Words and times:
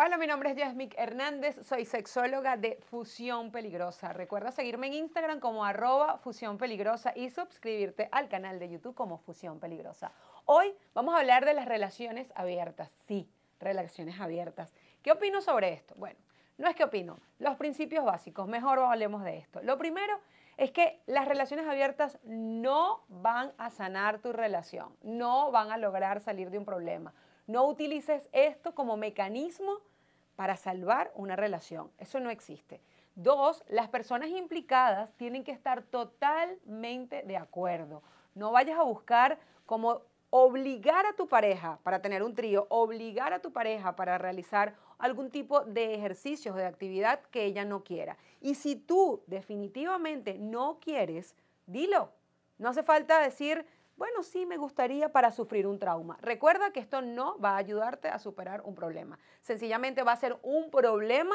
Hola, 0.00 0.16
mi 0.16 0.28
nombre 0.28 0.50
es 0.50 0.56
Yasmik 0.56 0.94
Hernández, 0.96 1.58
soy 1.66 1.84
sexóloga 1.84 2.56
de 2.56 2.78
Fusión 2.88 3.50
Peligrosa. 3.50 4.12
Recuerda 4.12 4.52
seguirme 4.52 4.86
en 4.86 4.94
Instagram 4.94 5.40
como 5.40 5.64
arroba 5.64 6.18
Fusión 6.18 6.56
Peligrosa 6.56 7.12
y 7.16 7.30
suscribirte 7.30 8.08
al 8.12 8.28
canal 8.28 8.60
de 8.60 8.70
YouTube 8.70 8.94
como 8.94 9.18
Fusión 9.18 9.58
Peligrosa. 9.58 10.12
Hoy 10.44 10.72
vamos 10.94 11.16
a 11.16 11.18
hablar 11.18 11.44
de 11.44 11.52
las 11.52 11.66
relaciones 11.66 12.32
abiertas. 12.36 12.92
Sí, 13.08 13.28
relaciones 13.58 14.20
abiertas. 14.20 14.72
¿Qué 15.02 15.10
opino 15.10 15.40
sobre 15.40 15.72
esto? 15.72 15.96
Bueno, 15.96 16.20
no 16.58 16.68
es 16.68 16.76
que 16.76 16.84
opino, 16.84 17.18
los 17.40 17.56
principios 17.56 18.04
básicos, 18.04 18.46
mejor 18.46 18.78
hablemos 18.78 19.24
de 19.24 19.38
esto. 19.38 19.60
Lo 19.64 19.78
primero 19.78 20.20
es 20.58 20.70
que 20.70 21.02
las 21.06 21.26
relaciones 21.26 21.66
abiertas 21.66 22.20
no 22.22 23.02
van 23.08 23.50
a 23.58 23.68
sanar 23.70 24.20
tu 24.20 24.32
relación, 24.32 24.96
no 25.02 25.50
van 25.50 25.72
a 25.72 25.76
lograr 25.76 26.20
salir 26.20 26.50
de 26.50 26.58
un 26.58 26.64
problema. 26.64 27.12
No 27.48 27.66
utilices 27.66 28.28
esto 28.32 28.74
como 28.74 28.98
mecanismo 28.98 29.80
para 30.36 30.56
salvar 30.56 31.10
una 31.14 31.34
relación. 31.34 31.90
Eso 31.96 32.20
no 32.20 32.28
existe. 32.28 32.82
Dos, 33.14 33.64
las 33.68 33.88
personas 33.88 34.28
implicadas 34.28 35.12
tienen 35.16 35.44
que 35.44 35.52
estar 35.52 35.82
totalmente 35.82 37.22
de 37.22 37.38
acuerdo. 37.38 38.02
No 38.34 38.52
vayas 38.52 38.78
a 38.78 38.82
buscar 38.82 39.38
como 39.64 40.02
obligar 40.28 41.06
a 41.06 41.14
tu 41.14 41.26
pareja 41.26 41.78
para 41.82 42.02
tener 42.02 42.22
un 42.22 42.34
trío, 42.34 42.66
obligar 42.68 43.32
a 43.32 43.40
tu 43.40 43.50
pareja 43.50 43.96
para 43.96 44.18
realizar 44.18 44.76
algún 44.98 45.30
tipo 45.30 45.62
de 45.62 45.94
ejercicios, 45.94 46.54
de 46.54 46.66
actividad 46.66 47.20
que 47.30 47.46
ella 47.46 47.64
no 47.64 47.82
quiera. 47.82 48.18
Y 48.42 48.56
si 48.56 48.76
tú 48.76 49.22
definitivamente 49.26 50.38
no 50.38 50.78
quieres, 50.80 51.34
dilo. 51.66 52.12
No 52.58 52.68
hace 52.68 52.82
falta 52.82 53.20
decir, 53.20 53.64
bueno, 53.98 54.22
sí 54.22 54.46
me 54.46 54.56
gustaría 54.56 55.10
para 55.10 55.32
sufrir 55.32 55.66
un 55.66 55.80
trauma. 55.80 56.18
Recuerda 56.22 56.70
que 56.70 56.78
esto 56.78 57.02
no 57.02 57.36
va 57.40 57.50
a 57.50 57.56
ayudarte 57.56 58.08
a 58.08 58.20
superar 58.20 58.62
un 58.62 58.76
problema. 58.76 59.18
Sencillamente 59.42 60.04
va 60.04 60.12
a 60.12 60.16
ser 60.16 60.38
un 60.42 60.70
problema 60.70 61.34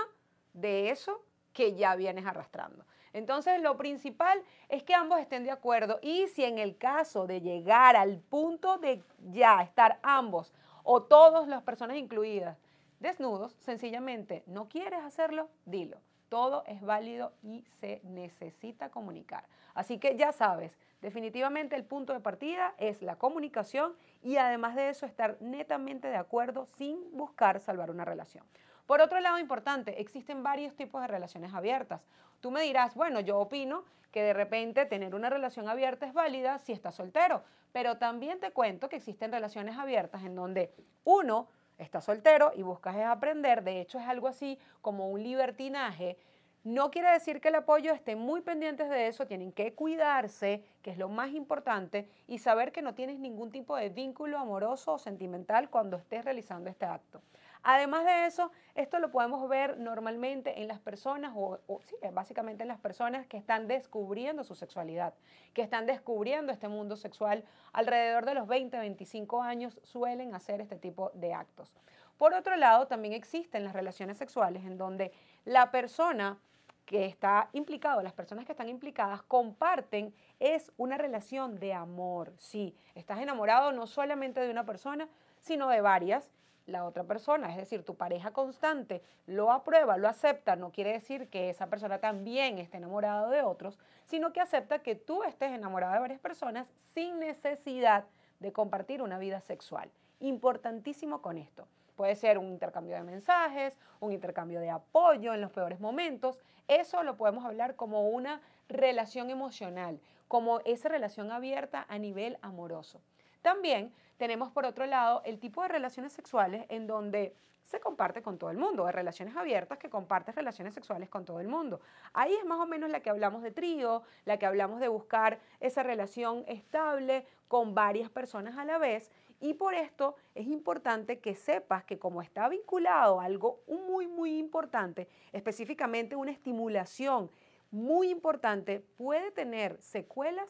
de 0.53 0.89
eso 0.89 1.26
que 1.52 1.76
ya 1.76 1.95
vienes 1.98 2.26
arrastrando. 2.26 2.86
Entonces, 3.11 3.61
lo 3.61 3.78
principal 3.78 4.42
es 4.70 4.81
que 4.81 4.95
ambos 4.95 5.20
estén 5.20 5.44
de 5.44 5.52
acuerdo 5.52 6.00
y 6.02 6.28
si 6.30 6.45
en 6.45 6.58
el 6.58 6.78
caso 6.78 7.28
de 7.28 7.42
llegar 7.42 7.97
al 7.97 8.20
punto 8.20 8.77
de 8.77 9.03
ya 9.20 9.61
estar 9.61 10.00
ambos 10.02 10.53
o 10.83 11.03
todas 11.03 11.50
las 11.50 11.64
personas 11.64 11.98
incluidas 11.98 12.58
desnudos, 13.00 13.53
sencillamente 13.59 14.44
no 14.48 14.70
quieres 14.70 15.03
hacerlo, 15.03 15.50
dilo. 15.66 15.98
Todo 16.34 16.64
es 16.66 16.81
válido 16.81 17.31
y 17.44 17.64
se 17.80 18.02
necesita 18.06 18.89
comunicar. 18.89 19.45
Así 19.76 20.00
que 20.00 20.16
ya 20.16 20.31
sabes, 20.31 20.80
definitivamente 21.00 21.76
el 21.76 21.84
punto 21.84 22.12
de 22.12 22.22
partida 22.22 22.73
es 22.80 23.03
la 23.03 23.17
comunicación 23.17 23.94
y 24.23 24.38
además 24.38 24.73
de 24.73 24.89
eso 24.89 25.06
estar 25.06 25.38
netamente 25.42 26.08
de 26.08 26.16
acuerdo 26.16 26.66
sin 26.66 27.16
buscar 27.16 27.59
salvar 27.59 27.92
una 27.92 28.04
relación. 28.04 28.44
Por 28.88 29.00
otro 29.00 29.20
lado, 29.20 29.38
importante, 29.38 30.02
existen 30.02 30.42
varios 30.42 30.76
tipos 30.76 31.04
de 31.04 31.08
relaciones 31.08 31.54
abiertas. 31.54 32.02
Tú 32.42 32.50
me 32.50 32.64
dirás, 32.64 32.95
bueno, 32.95 33.20
yo 33.20 33.38
opino 33.38 33.84
que 34.11 34.23
de 34.23 34.34
repente 34.34 34.88
tener 34.88 35.14
una 35.14 35.30
relación 35.30 35.70
abierta 35.70 36.08
es 36.08 36.14
válida 36.14 36.58
si 36.58 36.72
estás 36.72 36.95
soltero, 36.95 37.44
pero 37.72 38.00
también 38.00 38.39
te 38.39 38.50
cuento 38.50 38.89
que 38.89 38.95
existen 38.95 39.31
relaciones 39.31 39.78
abiertas 39.78 40.23
en 40.23 40.34
donde 40.34 40.73
uno 41.04 41.48
estás 41.84 42.06
soltero 42.06 42.52
y 42.56 42.62
buscas 42.62 42.95
aprender, 42.98 43.64
de 43.64 43.81
hecho 43.81 44.00
es 44.00 44.08
algo 44.08 44.28
así 44.28 44.58
como 44.81 45.09
un 45.09 45.22
libertinaje, 45.22 46.17
no 46.64 46.92
quiere 46.92 47.11
decir 47.11 47.42
que 47.42 47.50
el 47.50 47.56
apoyo 47.56 47.92
esté 47.92 48.16
muy 48.16 48.42
pendientes 48.42 48.89
de 48.89 49.08
eso, 49.08 49.28
tienen 49.28 49.52
que 49.52 49.73
cuidarse, 49.73 50.64
que 50.81 50.92
es 50.92 50.97
lo 50.97 51.09
más 51.09 51.31
importante, 51.31 52.08
y 52.25 52.39
saber 52.39 52.72
que 52.72 52.81
no 52.81 52.95
tienes 52.95 53.20
ningún 53.20 53.52
tipo 53.52 53.75
de 53.75 53.89
vínculo 53.89 54.38
amoroso 54.38 54.94
o 54.94 54.97
sentimental 54.97 55.70
cuando 55.70 55.97
estés 55.97 56.23
realizando 56.23 56.70
este 56.70 56.86
acto. 56.86 57.22
Además 57.64 58.05
de 58.05 58.25
eso, 58.25 58.52
esto 58.75 59.00
lo 59.00 59.11
podemos 59.11 59.47
ver 59.47 59.78
normalmente 59.78 60.61
en 60.61 60.67
las 60.67 60.80
personas, 60.80 61.33
o, 61.36 61.59
sí, 61.86 61.95
básicamente 62.14 62.64
en 62.64 62.70
las 62.70 62.80
personas 62.80 63.25
que 63.27 63.38
están 63.38 63.67
descubriendo 63.67 64.44
su 64.44 64.55
sexualidad, 64.55 65.14
que 65.53 65.61
están 65.61 65.86
descubriendo 65.86 66.52
este 66.52 66.67
mundo 66.67 66.95
sexual 66.95 67.43
alrededor 67.71 68.26
de 68.26 68.36
los 68.36 68.48
20, 68.48 68.77
25 68.77 69.42
años, 69.42 69.80
suelen 69.83 70.33
hacer 70.36 70.61
este 70.61 70.77
tipo 70.77 71.11
de 71.14 71.33
actos. 71.33 71.76
Por 72.17 72.33
otro 72.33 72.55
lado, 72.55 72.88
también 72.88 73.14
existen 73.14 73.64
las 73.64 73.73
relaciones 73.73 74.17
sexuales 74.17 74.64
en 74.65 74.77
donde 74.77 75.11
la 75.45 75.71
persona 75.71 76.39
que 76.86 77.05
está 77.05 77.49
implicado, 77.54 78.02
las 78.02 78.14
personas 78.14 78.45
que 78.45 78.52
están 78.52 78.70
implicadas 78.70 79.21
comparten 79.23 80.14
es 80.39 80.71
una 80.77 80.98
relación 80.98 81.60
de 81.60 81.73
amor. 81.73 82.33
Sí, 82.38 82.76
estás 82.95 83.20
enamorado 83.20 83.71
no 83.71 83.88
solamente 83.88 84.42
de 84.42 84.52
una 84.52 84.66
persona, 84.66 85.08
sino 85.39 85.70
de 85.70 85.82
varias 85.82 86.32
la 86.66 86.86
otra 86.86 87.04
persona, 87.04 87.49
es 87.49 87.58
decir, 87.58 87.83
tu 87.83 87.95
pareja 87.95 88.32
constante 88.32 89.02
lo 89.26 89.52
aprueba, 89.52 89.98
lo 89.98 90.08
acepta, 90.08 90.55
no 90.55 90.71
quiere 90.71 90.94
decir 90.94 91.27
que 91.30 91.49
esa 91.49 91.67
persona 91.67 91.99
también 91.99 92.58
esté 92.58 92.77
enamorada 92.77 93.30
de 93.30 93.42
otros, 93.42 93.77
sino 94.05 94.32
que 94.32 94.39
acepta 94.39 94.80
que 94.80 94.95
tú 94.95 95.23
estés 95.23 95.52
enamorada 95.52 95.95
de 95.95 96.00
varias 96.00 96.20
personas 96.20 96.67
sin 96.94 97.20
necesidad 97.20 98.05
de 98.39 98.54
compartir 98.54 99.02
una 99.02 99.20
vida 99.20 99.42
sexual. 99.42 99.92
Importantísimo 100.20 101.21
con 101.21 101.38
esto. 101.38 101.67
Puede 101.95 102.15
ser 102.15 102.37
un 102.37 102.49
intercambio 102.49 102.95
de 102.95 103.04
mensajes, 103.04 103.77
un 103.99 104.11
intercambio 104.11 104.59
de 104.59 104.70
apoyo 104.70 105.33
en 105.33 105.42
los 105.42 105.52
peores 105.52 105.80
momentos. 105.80 106.39
Eso 106.67 107.04
lo 107.04 107.17
podemos 107.17 107.45
hablar 107.45 107.76
como 107.76 108.09
una 108.09 108.42
relación 108.67 109.30
emocional, 109.30 109.99
como 110.27 110.59
esa 110.65 110.89
relación 110.89 111.32
abierta 111.32 111.86
a 111.87 111.99
nivel 111.99 112.37
amoroso. 112.42 113.02
También 113.43 113.93
tenemos 114.17 114.52
por 114.52 114.65
otro 114.65 114.87
lado 114.87 115.21
el 115.26 115.37
tipo 115.37 115.61
de 115.61 115.67
relaciones 115.67 116.14
sexuales 116.14 116.65
en 116.70 116.87
donde 116.87 117.36
se 117.61 117.80
comparte 117.80 118.21
con 118.21 118.37
todo 118.37 118.49
el 118.49 118.58
mundo, 118.58 118.86
de 118.86 118.92
relaciones 118.92 119.36
abiertas 119.36 119.77
que 119.77 119.89
compartes 119.89 120.36
relaciones 120.36 120.73
sexuales 120.73 121.09
con 121.09 121.26
todo 121.26 121.39
el 121.39 121.48
mundo. 121.48 121.82
Ahí 122.14 122.33
es 122.33 122.45
más 122.45 122.59
o 122.59 122.65
menos 122.65 122.89
la 122.89 123.02
que 123.02 123.09
hablamos 123.09 123.43
de 123.43 123.52
trío, 123.52 124.03
la 124.26 124.37
que 124.37 124.45
hablamos 124.45 124.80
de 124.80 124.87
buscar 124.87 125.39
esa 125.59 125.83
relación 125.83 126.43
estable 126.48 127.26
con 127.48 127.76
varias 127.76 128.09
personas 128.09 128.57
a 128.57 128.65
la 128.65 128.77
vez 128.77 129.12
y 129.42 129.56
por 129.56 129.74
esto 129.74 130.15
es 130.36 130.48
importante 130.48 131.19
que 131.19 131.36
sepas 131.36 131.83
que 131.83 132.00
como 132.00 132.21
está 132.21 132.48
vinculado 132.48 133.19
a 133.19 133.25
algo 133.25 133.59
muy, 133.68 134.07
muy 134.07 134.38
importante, 134.38 135.09
específicamente 135.33 136.15
una 136.15 136.31
estimulación 136.31 137.30
muy 137.71 138.09
importante, 138.09 138.80
puede 138.95 139.31
tener 139.31 139.81
secuelas 139.81 140.48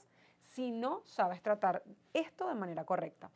si 0.54 0.72
no 0.72 1.02
sabes 1.06 1.42
tratar 1.42 1.84
esto 2.14 2.48
de 2.48 2.56
manera 2.56 2.86
correcta. 2.86 3.32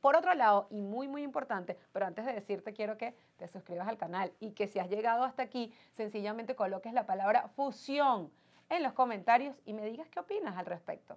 Por 0.00 0.16
otro 0.16 0.32
lado, 0.34 0.68
y 0.70 0.80
muy, 0.80 1.08
muy 1.08 1.22
importante, 1.22 1.76
pero 1.92 2.06
antes 2.06 2.24
de 2.24 2.32
decirte, 2.32 2.72
quiero 2.72 2.96
que 2.96 3.14
te 3.36 3.48
suscribas 3.48 3.88
al 3.88 3.98
canal 3.98 4.32
y 4.40 4.52
que 4.52 4.68
si 4.68 4.78
has 4.78 4.88
llegado 4.88 5.24
hasta 5.24 5.42
aquí, 5.42 5.72
sencillamente 5.96 6.54
coloques 6.54 6.92
la 6.92 7.04
palabra 7.04 7.48
fusión 7.48 8.30
en 8.70 8.82
los 8.82 8.92
comentarios 8.92 9.56
y 9.66 9.72
me 9.72 9.84
digas 9.84 10.08
qué 10.08 10.20
opinas 10.20 10.56
al 10.56 10.66
respecto. 10.66 11.16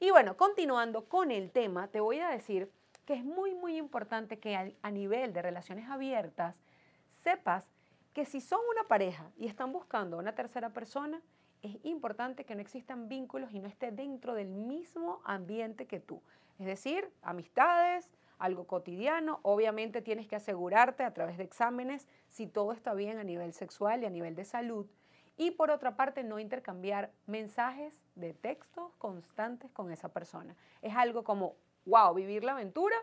Y 0.00 0.10
bueno, 0.10 0.36
continuando 0.36 1.04
con 1.04 1.30
el 1.30 1.50
tema, 1.50 1.88
te 1.88 2.00
voy 2.00 2.18
a 2.18 2.28
decir 2.28 2.70
que 3.04 3.14
es 3.14 3.24
muy, 3.24 3.54
muy 3.54 3.76
importante 3.76 4.38
que 4.38 4.74
a 4.82 4.90
nivel 4.90 5.32
de 5.32 5.42
relaciones 5.42 5.88
abiertas 5.88 6.60
sepas 7.22 7.64
que 8.12 8.26
si 8.26 8.40
son 8.40 8.60
una 8.70 8.86
pareja 8.86 9.30
y 9.38 9.46
están 9.46 9.72
buscando 9.72 10.18
una 10.18 10.34
tercera 10.34 10.70
persona, 10.70 11.22
es 11.62 11.76
importante 11.84 12.44
que 12.44 12.54
no 12.54 12.60
existan 12.60 13.08
vínculos 13.08 13.52
y 13.52 13.58
no 13.58 13.68
esté 13.68 13.90
dentro 13.90 14.34
del 14.34 14.48
mismo 14.48 15.20
ambiente 15.24 15.86
que 15.86 16.00
tú. 16.00 16.22
Es 16.58 16.66
decir, 16.66 17.10
amistades, 17.22 18.10
algo 18.38 18.66
cotidiano. 18.66 19.40
Obviamente 19.42 20.02
tienes 20.02 20.26
que 20.26 20.36
asegurarte 20.36 21.02
a 21.02 21.12
través 21.12 21.38
de 21.38 21.44
exámenes 21.44 22.08
si 22.28 22.46
todo 22.46 22.72
está 22.72 22.94
bien 22.94 23.18
a 23.18 23.24
nivel 23.24 23.52
sexual 23.52 24.02
y 24.02 24.06
a 24.06 24.10
nivel 24.10 24.34
de 24.34 24.44
salud. 24.44 24.86
Y 25.36 25.52
por 25.52 25.70
otra 25.70 25.96
parte, 25.96 26.24
no 26.24 26.40
intercambiar 26.40 27.12
mensajes 27.26 28.00
de 28.16 28.34
texto 28.34 28.92
constantes 28.98 29.70
con 29.70 29.92
esa 29.92 30.12
persona. 30.12 30.56
Es 30.82 30.96
algo 30.96 31.22
como, 31.22 31.54
wow, 31.86 32.12
vivir 32.12 32.42
la 32.42 32.52
aventura 32.52 32.96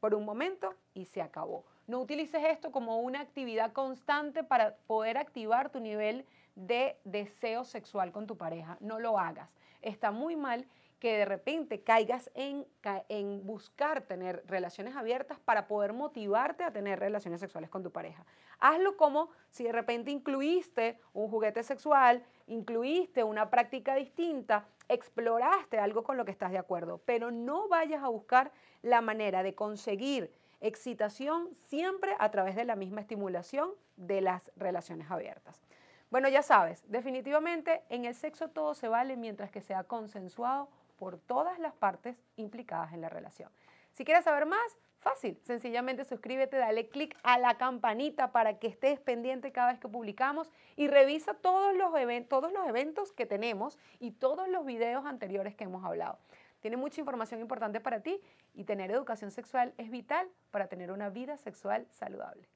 por 0.00 0.14
un 0.14 0.24
momento 0.24 0.74
y 0.94 1.04
se 1.04 1.22
acabó. 1.22 1.64
No 1.86 2.00
utilices 2.00 2.42
esto 2.44 2.72
como 2.72 3.00
una 3.00 3.20
actividad 3.20 3.72
constante 3.72 4.42
para 4.42 4.76
poder 4.86 5.18
activar 5.18 5.70
tu 5.70 5.80
nivel 5.80 6.24
de 6.54 6.96
deseo 7.04 7.64
sexual 7.64 8.12
con 8.12 8.26
tu 8.26 8.36
pareja. 8.36 8.76
No 8.80 8.98
lo 8.98 9.18
hagas. 9.18 9.48
Está 9.82 10.10
muy 10.10 10.36
mal 10.36 10.66
que 11.00 11.16
de 11.16 11.24
repente 11.24 11.82
caigas 11.82 12.30
en, 12.34 12.66
en, 13.08 13.44
buscar 13.46 14.02
tener 14.02 14.44
relaciones 14.46 14.94
abiertas 14.94 15.40
para 15.40 15.66
poder 15.66 15.94
motivarte 15.94 16.62
a 16.62 16.72
tener 16.72 17.00
relaciones 17.00 17.40
sexuales 17.40 17.70
con 17.70 17.82
tu 17.82 17.90
pareja. 17.90 18.24
Hazlo 18.60 18.96
como 18.96 19.30
si 19.48 19.64
de 19.64 19.72
repente 19.72 20.10
incluiste 20.10 21.00
un 21.14 21.28
juguete 21.28 21.62
sexual, 21.62 22.22
incluiste 22.46 23.24
una 23.24 23.50
práctica 23.50 23.94
distinta, 23.94 24.66
exploraste 24.88 25.78
algo 25.78 26.04
con 26.04 26.18
lo 26.18 26.24
que 26.26 26.32
estás 26.32 26.52
de 26.52 26.58
acuerdo, 26.58 27.00
pero 27.06 27.30
no 27.30 27.66
vayas 27.68 28.02
a 28.02 28.08
buscar 28.08 28.52
la 28.82 29.00
manera 29.00 29.42
de 29.42 29.54
conseguir 29.54 30.30
excitación 30.60 31.48
siempre 31.54 32.14
a 32.18 32.30
través 32.30 32.54
de 32.54 32.66
la 32.66 32.76
misma 32.76 33.00
estimulación 33.00 33.70
de 33.96 34.20
las 34.20 34.52
relaciones 34.56 35.10
abiertas. 35.10 35.62
Bueno, 36.10 36.28
ya 36.28 36.42
sabes, 36.42 36.82
definitivamente 36.90 37.82
en 37.88 38.04
el 38.04 38.14
sexo 38.14 38.48
todo 38.48 38.74
se 38.74 38.88
vale 38.88 39.16
mientras 39.16 39.50
que 39.50 39.60
sea 39.60 39.84
consensuado 39.84 40.68
por 41.00 41.18
todas 41.18 41.58
las 41.58 41.74
partes 41.74 42.22
implicadas 42.36 42.92
en 42.92 43.00
la 43.00 43.08
relación. 43.08 43.50
Si 43.90 44.04
quieres 44.04 44.22
saber 44.22 44.46
más, 44.46 44.78
Fácil, 45.00 45.40
sencillamente 45.44 46.04
suscríbete, 46.04 46.58
dale 46.58 46.90
click 46.90 47.16
a 47.22 47.38
la 47.38 47.56
campanita 47.56 48.32
para 48.32 48.58
que 48.58 48.66
estés 48.66 49.00
pendiente 49.00 49.50
cada 49.50 49.72
vez 49.72 49.80
que 49.80 49.88
publicamos 49.88 50.52
y 50.76 50.88
revisa 50.88 51.32
todos 51.32 51.74
los, 51.74 51.94
todos 52.28 52.52
los 52.52 52.68
eventos 52.68 53.10
que 53.12 53.24
tenemos 53.24 53.78
y 53.98 54.10
todos 54.10 54.46
los 54.46 54.66
videos 54.66 55.06
anteriores 55.06 55.54
que 55.54 55.64
hemos 55.64 55.86
hablado. 55.86 56.18
Tiene 56.60 56.76
mucha 56.76 57.00
información 57.00 57.40
importante 57.40 57.80
para 57.80 58.00
ti 58.00 58.20
y 58.52 58.64
tener 58.64 58.90
educación 58.90 59.30
sexual 59.30 59.72
es 59.78 59.90
vital 59.90 60.28
para 60.50 60.66
tener 60.66 60.92
una 60.92 61.08
vida 61.08 61.38
sexual 61.38 61.86
saludable. 61.88 62.46